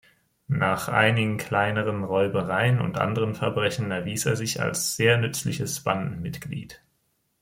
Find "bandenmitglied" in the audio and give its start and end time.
5.81-6.81